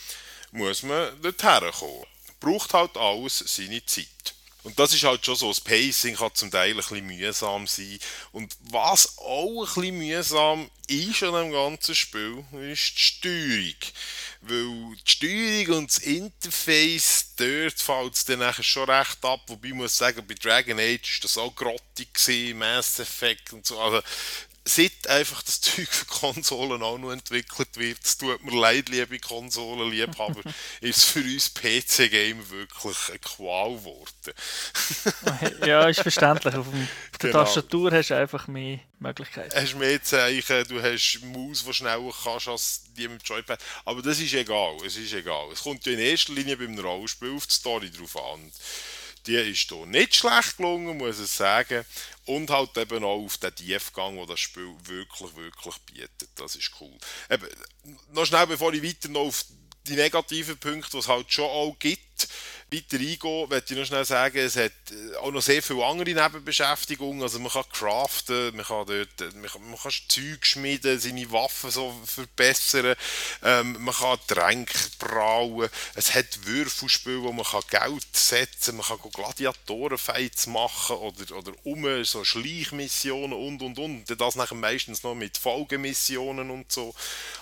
muss 0.53 0.83
man 0.83 1.21
dort 1.23 1.43
herkommen. 1.43 2.05
Braucht 2.41 2.75
halt 2.75 2.97
alles 2.97 3.39
seine 3.39 3.85
Zeit. 3.85 4.07
Und 4.69 4.79
das 4.79 4.93
ist 4.93 5.03
halt 5.03 5.25
schon 5.25 5.35
so, 5.35 5.49
das 5.49 5.63
Pacing 5.63 6.15
kann 6.15 6.35
zum 6.35 6.51
Teil 6.51 6.73
ein 6.73 6.77
bisschen 6.77 7.07
mühsam 7.07 7.67
sein. 7.67 7.99
Und 8.33 8.55
was 8.71 9.17
auch 9.17 9.63
ein 9.63 9.65
bisschen 9.65 9.97
mühsam 9.97 10.71
ist 10.87 11.23
an 11.23 11.33
dem 11.33 11.53
ganzen 11.53 11.95
Spiel, 11.95 12.45
ist 12.71 12.93
die 12.95 13.01
Steuerung. 13.01 13.75
Weil 14.43 14.97
die 14.97 15.11
Steuerung 15.11 15.79
und 15.79 15.91
das 15.91 15.99
Interface, 16.01 17.33
dort 17.37 17.81
fällt 17.81 18.15
es 18.15 18.27
dann 18.27 18.41
nachher 18.41 18.63
schon 18.63 18.91
recht 18.91 19.25
ab. 19.25 19.41
Wobei 19.47 19.69
ich 19.69 19.75
muss 19.75 19.97
sagen, 19.97 20.27
bei 20.27 20.35
Dragon 20.35 20.79
Age 20.79 21.15
war 21.15 21.21
das 21.23 21.39
auch 21.39 21.55
grottig, 21.55 22.55
Mass 22.55 22.99
Effect 22.99 23.55
und 23.55 23.65
so. 23.65 23.81
Also, 23.81 24.03
seit 24.69 25.07
einfach 25.09 25.43
das 25.43 25.61
Zeug 25.61 25.89
für 25.89 26.05
Konsolen 26.05 26.83
auch 26.83 26.99
noch 26.99 27.13
entwickelt 27.13 27.77
wird, 27.77 27.99
es 28.05 28.19
tut 28.19 28.43
mir 28.45 28.61
leid, 28.61 28.89
liebe 28.89 29.19
Konsolenliebhaber, 29.19 30.43
ist 30.81 31.05
für 31.05 31.21
uns 31.21 31.53
PC-Game 31.53 32.51
wirklich 32.51 32.97
eine 33.09 33.19
Qual 33.19 33.77
geworden. 33.77 34.33
ja, 35.67 35.89
ist 35.89 36.01
verständlich. 36.01 36.55
Auf, 36.55 36.69
dem, 36.69 36.83
auf 36.83 37.19
der 37.19 37.31
Genau. 37.31 37.45
Tastatur 37.45 37.93
hast 37.93 38.11
du 38.11 38.17
einfach 38.17 38.47
mehr 38.47 38.81
Möglichkeiten. 38.99 39.55
hast 39.55 39.75
mehr 39.77 40.03
Zeichen, 40.03 40.65
du 40.69 40.83
hast 40.83 41.21
Maus, 41.25 41.65
die 41.65 41.75
schneller 41.75 42.13
kannst 42.23 42.49
als 42.49 42.83
die 42.97 43.09
mit 43.09 43.27
Joypad. 43.27 43.61
Aber 43.85 44.03
das 44.03 44.21
ist 44.21 44.35
egal, 44.35 44.77
es 44.85 44.97
ist 44.97 45.13
egal. 45.13 45.49
Es 45.53 45.63
kommt 45.63 45.85
ja 45.87 45.93
in 45.93 45.99
erster 45.99 46.33
Linie 46.33 46.57
beim 46.57 46.79
Rollenspiel 46.79 47.35
auf 47.35 47.47
die 47.47 47.55
Story 47.55 47.91
drauf 47.91 48.17
an. 48.17 48.51
Die 49.29 49.35
ist 49.35 49.69
hier 49.69 49.87
nicht 49.87 50.15
schlecht 50.15 50.57
gelungen, 50.57 50.97
muss 50.97 51.21
ich 51.21 51.31
sagen. 51.31 51.85
Und 52.25 52.49
halt 52.49 52.77
eben 52.79 53.05
auch 53.05 53.25
auf 53.25 53.37
den 53.37 53.55
Tiefgang, 53.55 54.17
den 54.17 54.27
das 54.27 54.41
Spiel 54.41 54.75
wirklich, 54.85 55.37
wirklich 55.37 55.77
bietet. 55.81 56.31
Das 56.37 56.57
ist 56.57 56.73
cool. 56.81 56.97
Eben, 57.29 57.47
noch 58.13 58.25
schnell, 58.25 58.47
bevor 58.47 58.73
ich 58.73 58.83
weiter 58.83 59.09
noch 59.11 59.27
auf 59.27 59.45
die 59.87 59.97
negativen 59.97 60.57
Punkte, 60.57 60.93
die 60.93 60.99
es 60.99 61.09
halt 61.09 61.31
schon 61.31 61.45
auch 61.45 61.77
gibt, 61.79 62.29
weiter 62.71 62.97
eingehen, 62.97 63.49
möchte 63.49 63.73
ich 63.73 63.81
noch 63.81 63.87
schnell 63.87 64.05
sagen, 64.05 64.39
es 64.39 64.57
hat 64.57 64.73
äh, 64.91 65.17
auch 65.17 65.31
noch 65.31 65.43
sehr 65.43 65.63
viele 65.63 65.85
andere 65.85 66.11
Nebenbeschäftigungen. 66.11 67.23
Also 67.23 67.39
man 67.39 67.51
kann 67.51 67.65
craften, 67.73 68.57
man 68.57 68.65
kann 68.65 68.87
dort, 68.87 69.21
äh, 69.21 69.37
man 69.37 69.51
kann, 69.51 69.71
man 69.71 69.79
kann 69.79 69.93
Zeug 70.09 70.45
schmieden, 70.45 70.99
seine 70.99 71.31
Waffen 71.33 71.71
so 71.71 71.95
verbessern, 72.05 72.95
ähm, 73.43 73.77
man 73.81 73.95
kann 73.95 74.19
Tränke 74.27 74.79
brauen, 74.99 75.69
es 75.95 76.15
hat 76.15 76.47
Würfelspiele, 76.47 77.23
wo 77.23 77.33
man 77.33 77.45
kann 77.45 77.63
Geld 77.71 78.07
setzen 78.13 78.77
man 78.77 78.87
kann 78.87 78.99
Gladiatorenfights 79.13 80.47
machen 80.47 80.97
oder, 80.97 81.37
oder 81.37 81.53
um 81.65 82.05
so 82.05 82.25
Schleichmissionen 82.25 83.33
und 83.33 83.63
und 83.63 83.79
und. 83.79 84.11
Und 84.11 84.21
Das 84.21 84.37
nachher 84.37 84.55
meistens 84.55 85.03
noch 85.03 85.15
mit 85.15 85.39
Folgemissionen 85.39 86.51
und 86.51 86.71
so. 86.71 86.95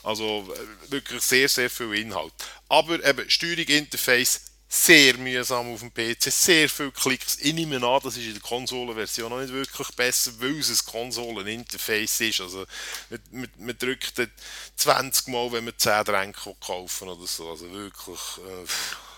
Also 0.02 0.48
äh, 0.54 0.90
wirklich 0.90 1.22
sehr, 1.22 1.48
sehr 1.48 1.70
viel 1.70 1.94
Inhalt. 1.94 2.32
Aber 2.68 3.04
eben, 3.04 3.28
Steuerung, 3.28 3.66
Interface, 3.66 4.40
sehr 4.68 5.16
mühsam 5.18 5.72
auf 5.72 5.80
dem 5.80 5.92
PC, 5.92 6.30
sehr 6.30 6.68
viele 6.68 6.90
Klicks. 6.90 7.38
Ich 7.40 7.54
nehme 7.54 7.76
an, 7.76 8.00
das 8.02 8.16
ist 8.16 8.26
in 8.26 8.32
der 8.32 8.42
Konsolenversion 8.42 9.32
auch 9.32 9.40
nicht 9.40 9.52
wirklich 9.52 9.88
besser, 9.94 10.32
weil 10.38 10.58
es 10.58 10.70
ein 10.70 10.90
Konsoleninterface 10.90 12.20
ist. 12.22 12.40
Also 12.40 12.66
man, 13.30 13.48
man, 13.58 13.78
drückt 13.78 14.18
dann 14.18 14.30
20 14.76 15.28
Mal, 15.28 15.52
wenn 15.52 15.64
man 15.64 15.74
10 15.76 16.04
Tränke 16.04 16.54
kaufen 16.60 17.08
oder 17.08 17.26
so. 17.26 17.50
Also 17.50 17.70
wirklich, 17.70 18.20
äh, 18.38 18.60
Ein 18.60 18.66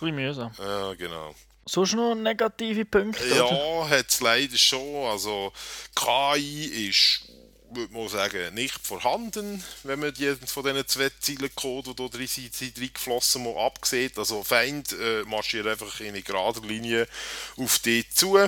bisschen 0.00 0.14
mühsam. 0.14 0.52
ja 0.58 0.94
genau. 0.94 1.34
Sonst 1.68 1.94
noch 1.94 2.14
negative 2.14 2.86
Punkte? 2.86 3.26
Ja, 3.28 3.88
hat 3.88 4.08
es 4.08 4.20
leider 4.20 4.56
schon. 4.56 5.06
Also 5.06 5.52
KI 5.94 6.88
ist, 6.88 7.24
würde 7.70 7.92
man 7.92 8.08
sagen, 8.08 8.54
nicht 8.54 8.78
vorhanden, 8.86 9.62
wenn 9.82 10.00
man 10.00 10.14
die 10.14 10.34
von 10.46 10.64
diesen 10.64 10.86
zwei 10.88 11.10
Zielen 11.20 11.54
Code, 11.54 11.94
die 11.94 11.96
da 11.96 12.08
drin 12.08 12.26
sind, 12.26 12.78
reingeflossen, 12.80 13.44
mal 13.44 13.58
absieht. 13.58 14.18
Also 14.18 14.42
Feind 14.42 14.92
äh, 14.92 15.22
marschiert 15.24 15.66
einfach 15.66 16.00
in 16.00 16.08
eine 16.08 16.22
gerade 16.22 16.60
Linie 16.60 17.06
auf 17.56 17.78
die 17.80 18.08
zu, 18.08 18.38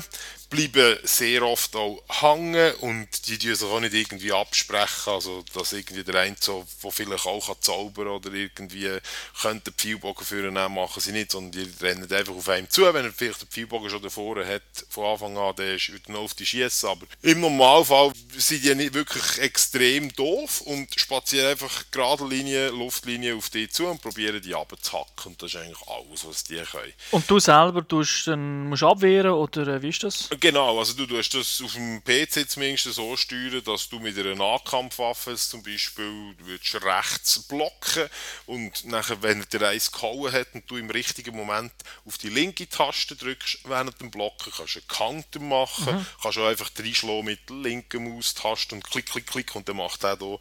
bleiben 0.50 0.98
sehr 1.04 1.42
oft 1.42 1.76
auch 1.76 2.02
hängen 2.08 2.74
und 2.80 3.28
die 3.28 3.38
tun 3.38 3.54
sich 3.54 3.68
auch 3.68 3.80
nicht 3.80 3.94
irgendwie 3.94 4.32
absprechen, 4.32 5.12
also 5.12 5.44
dass 5.54 5.72
irgendwie 5.72 6.02
der 6.02 6.16
eine 6.16 6.36
so, 6.38 6.66
der 6.82 6.90
vielleicht 6.90 7.26
auch 7.26 7.46
kann 7.46 7.56
zaubern 7.60 8.08
oder 8.08 8.32
irgendwie 8.32 8.98
könnte 9.40 9.70
Pfeilbogen 9.70 10.52
nehmen, 10.52 10.74
machen 10.74 11.00
sie 11.00 11.12
nicht, 11.12 11.30
sondern 11.30 11.52
die 11.52 11.84
rennen 11.84 12.12
einfach 12.12 12.34
auf 12.34 12.48
einem 12.48 12.68
zu, 12.68 12.82
wenn 12.92 13.04
er 13.04 13.12
vielleicht 13.12 13.42
den 13.42 13.48
Pfeilbogen 13.48 13.90
schon 13.90 14.02
davor 14.02 14.44
hat, 14.44 14.62
von 14.88 15.06
Anfang 15.06 15.38
an, 15.38 15.54
dann 15.54 15.76
ist 15.76 16.08
noch 16.08 16.20
auf 16.20 16.34
die 16.34 16.44
schießen, 16.46 16.88
aber 16.88 17.06
im 17.22 17.40
Normalfall 17.40 18.12
sind 18.36 18.64
die 18.64 18.74
nicht 18.74 18.94
wirklich 18.94 19.09
extrem 19.38 20.12
doof 20.14 20.60
und 20.62 20.88
spazieren 20.98 21.50
einfach 21.50 21.84
gerade 21.90 22.26
Linie, 22.26 22.70
Luftlinie 22.70 23.34
auf 23.36 23.50
die 23.50 23.68
zu 23.68 23.86
und 23.86 24.00
probieren 24.00 24.40
die 24.40 24.54
abzuhacken 24.54 25.32
und 25.32 25.42
das 25.42 25.54
ist 25.54 25.60
eigentlich 25.60 25.82
alles, 25.86 26.26
was 26.26 26.44
die 26.44 26.56
können. 26.56 26.92
Und 27.10 27.30
du 27.30 27.38
selber 27.38 27.86
tust, 27.86 28.26
dann 28.26 28.68
musst 28.68 28.82
abwehren 28.82 29.32
oder 29.32 29.66
äh, 29.66 29.82
wie 29.82 29.88
ist 29.88 30.02
das? 30.02 30.28
Genau, 30.38 30.78
also 30.78 30.94
du 30.94 31.06
tust 31.06 31.34
das 31.34 31.60
auf 31.62 31.72
dem 31.72 32.02
PC 32.02 32.48
zumindest 32.48 32.94
so 32.94 33.16
steuern, 33.16 33.62
dass 33.64 33.88
du 33.88 33.98
mit 33.98 34.18
einer 34.18 34.34
Nahkampfwaffe 34.34 35.34
zum 35.36 35.62
Beispiel 35.62 36.34
würdest 36.38 36.82
rechts 36.84 37.40
blocken 37.40 38.08
und 38.46 38.84
nachher, 38.84 39.22
wenn 39.22 39.40
er 39.40 39.46
dir 39.46 39.68
eins 39.68 39.90
gehauen 39.90 40.32
hat 40.32 40.48
und 40.54 40.70
du 40.70 40.76
im 40.76 40.90
richtigen 40.90 41.36
Moment 41.36 41.72
auf 42.04 42.18
die 42.18 42.28
linke 42.28 42.68
Taste 42.68 43.16
drückst 43.16 43.60
während 43.64 44.00
dem 44.00 44.10
Blocken, 44.10 44.52
kannst 44.56 44.76
du 44.76 44.80
einen 44.80 44.88
Counter 44.88 45.40
machen, 45.40 46.06
kannst 46.22 46.36
du 46.36 46.44
einfach 46.44 46.70
reinschlagen 46.78 47.24
mit 47.24 47.48
der 47.48 47.56
linken 47.56 48.04
Maustaste 48.04 48.74
und 48.74 48.90
klick, 49.02 49.26
klick, 49.26 49.26
klick 49.26 49.56
und 49.56 49.68
dann 49.68 49.76
macht 49.76 50.04
er 50.04 50.16
da 50.16 50.36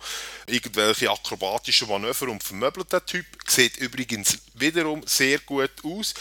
irgendwelche 0.48 1.10
akrobatischen 1.10 1.88
Manöver 1.88 2.30
und 2.30 2.44
vermöbelt 2.44 2.92
den 2.92 3.06
Typ. 3.06 3.26
Sieht 3.48 3.78
übrigens 3.78 4.40
wiederum 4.54 5.06
sehr 5.06 5.40
gut 5.40 5.72
aus 5.84 6.14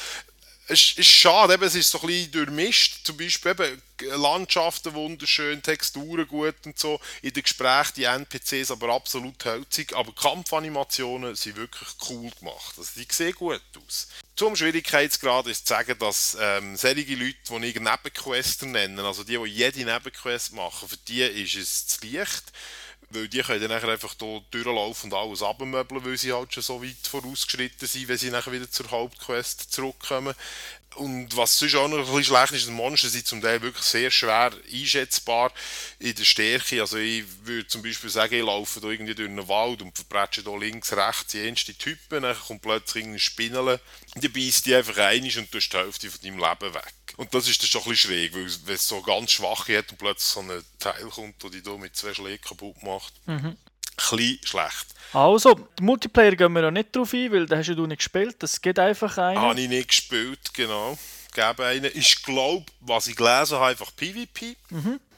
es 0.71 0.93
ist 0.99 1.09
schade, 1.09 1.55
eben, 1.55 1.63
es 1.63 1.75
ist 1.75 1.91
so 1.91 1.99
ein 2.01 2.07
bisschen 2.07 2.31
durchmischt. 2.31 3.07
Zum 3.07 3.17
Beispiel 3.17 3.53
eben 3.53 3.83
Landschaften 4.21 4.93
wunderschön, 4.93 5.63
Texturen 5.63 6.29
gut 6.29 6.55
und 6.67 6.79
so. 6.79 7.01
In 7.23 7.33
den 7.33 7.43
Gesprächen 7.43 7.95
die 7.97 8.05
NPCs 8.05 8.71
aber 8.71 8.91
absolut 8.91 9.43
hölzig. 9.47 9.97
Aber 9.97 10.13
Kampfanimationen 10.15 11.35
sind 11.37 11.57
wirklich 11.57 11.89
cool 12.11 12.31
gemacht. 12.39 12.75
Also 12.77 12.91
die 12.97 13.07
sehen 13.11 13.33
gut 13.33 13.63
aus. 13.87 14.09
Zum 14.37 14.55
Schwierigkeitsgrad 14.57 15.47
ist 15.47 15.67
zu 15.67 15.73
sagen, 15.73 15.99
dass 15.99 16.37
ähm, 16.39 16.77
solche 16.77 17.15
Leute, 17.15 17.37
die 17.49 17.67
ich 17.67 17.81
Nebenquester 17.81 18.67
nennen, 18.67 19.01
also 19.01 19.25
die, 19.25 19.39
die 19.39 19.51
jede 19.51 19.85
Nebenquest 19.85 20.53
machen, 20.53 20.87
für 20.87 20.99
die 21.09 21.23
ist 21.23 21.55
es 21.57 21.87
zu 21.87 22.07
leicht. 22.07 22.45
Weil 23.11 23.27
die 23.29 23.41
können 23.41 23.61
dann 23.63 23.71
nachher 23.71 23.89
einfach 23.89 24.15
hier 24.19 24.43
durchlaufen 24.51 25.11
und 25.11 25.19
alles 25.19 25.43
abmöbeln, 25.43 26.05
weil 26.05 26.19
sie 26.19 26.33
halt 26.33 26.53
schon 26.53 26.63
so 26.63 26.83
weit 26.83 27.07
vorausgeschritten 27.09 27.89
sind, 27.89 28.07
wenn 28.07 28.19
sie 28.19 28.31
nachher 28.31 28.53
wieder 28.53 28.71
zur 28.71 28.91
Hauptquest 28.91 29.73
zurückkommen. 29.73 30.35
Und 30.97 31.37
was 31.37 31.59
sonst 31.59 31.75
auch 31.77 31.89
noch 31.89 31.99
ein 31.99 32.05
bisschen 32.05 32.25
schlecht 32.25 32.53
ist, 32.53 32.67
die 32.67 32.73
Monster 32.73 33.09
sind 33.09 33.27
zum 33.27 33.41
Teil 33.41 33.63
wirklich 33.63 33.85
sehr 33.85 34.11
schwer 34.11 34.51
einschätzbar 34.73 35.53
in 35.99 36.15
der 36.15 36.25
Stärke. 36.25 36.81
Also 36.81 36.99
ich 36.99 37.25
würde 37.45 37.69
zum 37.69 37.83
Beispiel 37.83 38.11
sagen, 38.11 38.35
ich 38.35 38.45
laufe 38.45 38.81
da 38.81 38.89
irgendwie 38.89 39.15
durch 39.15 39.29
einen 39.29 39.49
Wald 39.49 39.81
und 39.81 39.95
verbretsche 39.95 40.43
da 40.43 40.55
links, 40.57 40.93
rechts 40.93 41.33
die 41.33 41.39
jenste 41.39 41.75
Typen, 41.75 42.23
dann 42.23 42.37
kommt 42.39 42.63
plötzlich 42.63 43.05
irgendeine 43.05 43.21
Spinne, 43.21 43.81
die 44.17 44.29
beißt 44.29 44.67
die 44.67 44.75
einfach 44.75 44.97
ein 44.99 45.23
und 45.23 45.55
du 45.55 45.59
hast 45.59 45.73
die 45.73 45.77
Hälfte 45.77 46.11
von 46.11 46.21
deinem 46.21 46.39
Leben 46.39 46.75
weg. 46.75 46.95
Und 47.19 47.35
das 47.35 47.49
ist 47.49 47.61
dann 47.61 47.69
schon 47.69 47.83
ein 47.83 47.91
bisschen 47.91 48.11
schräg, 48.13 48.33
weil 48.33 48.47
wenn 48.65 48.75
es 48.77 48.87
so 48.89 49.03
ganz 49.03 49.33
schwache 49.33 49.77
hat 49.77 49.91
und 49.91 49.99
plötzlich 49.99 50.23
so 50.25 50.41
ein 50.41 50.63
Teil 50.79 51.05
kommt, 51.11 51.43
der 51.43 51.51
die 51.51 51.63
da 51.63 51.77
mit 51.77 51.95
zwei 51.97 52.15
Schlägen 52.15 52.41
kaputt 52.41 52.81
macht. 52.83 53.13
Ein 53.27 53.59
bisschen 53.97 54.39
schlecht. 54.45 54.87
Also, 55.13 55.69
Multiplayer 55.81 56.37
gehen 56.37 56.53
wir 56.53 56.63
ja 56.63 56.71
nicht 56.71 56.95
drauf 56.95 57.13
ein, 57.13 57.33
weil 57.33 57.47
den 57.47 57.59
hast 57.59 57.67
ja 57.67 57.75
du 57.75 57.87
nicht 57.87 57.99
gespielt. 57.99 58.37
Das 58.39 58.61
geht 58.61 58.79
einfach 58.79 59.19
ein. 59.19 59.37
Habe 59.37 59.61
ich 59.61 59.69
nicht 59.69 59.89
gespielt, 59.89 60.55
genau. 60.55 60.97
Gebe 61.35 61.67
einen. 61.67 61.91
Ich 61.93 62.23
glaube, 62.23 62.67
was 62.81 63.09
ich 63.09 63.17
gelesen 63.17 63.57
habe, 63.57 63.67
einfach 63.67 63.91
PvP. 63.97 64.57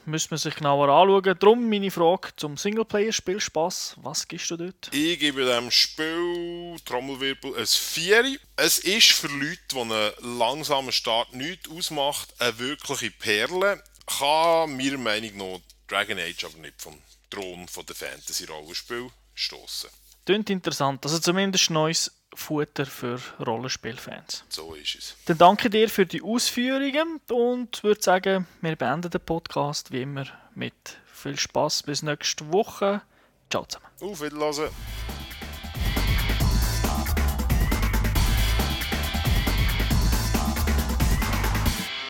Müsste 0.05 0.31
man 0.31 0.37
sich 0.37 0.55
genauer 0.55 0.89
anschauen. 0.89 1.37
Darum 1.39 1.69
meine 1.69 1.91
Frage 1.91 2.29
zum 2.35 2.57
Singleplayer-Spiel 2.57 3.39
Spaß. 3.39 3.95
Was 4.01 4.27
gibst 4.27 4.51
du 4.51 4.57
dort? 4.57 4.89
Ich 4.93 5.19
gebe 5.19 5.45
dem 5.45 5.71
Spiel 5.71 6.75
Trommelwirbel 6.85 7.57
ein 7.57 7.65
4. 7.65 8.37
Es 8.55 8.79
ist 8.79 9.11
für 9.11 9.27
Leute, 9.27 9.59
die 9.71 9.79
einen 9.79 10.37
langsamen 10.37 10.91
Start 10.91 11.33
nichts 11.33 11.69
ausmacht, 11.69 12.33
eine 12.39 12.57
wirkliche 12.59 13.11
Perle. 13.11 13.83
Kann 14.05 14.75
meiner 14.77 14.97
Meinung 14.97 15.37
nach 15.37 15.59
Dragon 15.87 16.19
Age 16.19 16.45
aber 16.45 16.57
nicht 16.57 16.81
vom 16.81 16.97
Thron 17.29 17.67
von 17.67 17.85
der 17.85 17.95
Fantasy-Rollenspiel 17.95 19.09
stoßen. 19.33 19.89
Klingt 20.25 20.49
interessant. 20.49 21.03
Also 21.03 21.19
zumindest 21.19 21.69
neues 21.69 22.11
Futter 22.33 22.85
für 22.85 23.19
Rollenspielfans. 23.45 24.45
So 24.49 24.73
ist 24.73 24.95
es. 24.95 25.15
Dann 25.25 25.37
danke 25.37 25.69
dir 25.69 25.89
für 25.89 26.05
die 26.05 26.21
Ausführungen 26.21 27.19
und 27.29 27.83
würde 27.83 28.01
sagen, 28.01 28.47
wir 28.61 28.75
beenden 28.75 29.11
den 29.11 29.21
Podcast 29.21 29.91
wie 29.91 30.03
immer 30.03 30.25
mit 30.55 30.73
viel 31.05 31.37
Spaß 31.37 31.83
bis 31.83 32.03
nächste 32.03 32.51
Woche. 32.51 33.01
Ciao 33.49 33.65
zusammen. 33.65 33.87
Auf 34.01 34.21
Wiedersehen. 34.21 34.69